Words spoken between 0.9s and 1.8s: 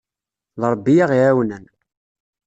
ay aɣ-iɛawnen.